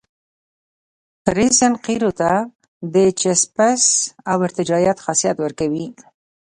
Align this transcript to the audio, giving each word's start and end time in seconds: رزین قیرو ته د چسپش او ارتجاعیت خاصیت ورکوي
رزین 1.37 1.73
قیرو 1.85 2.11
ته 2.19 2.31
د 2.93 2.95
چسپش 3.21 3.81
او 4.31 4.37
ارتجاعیت 4.47 4.97
خاصیت 5.05 5.37
ورکوي 5.41 5.87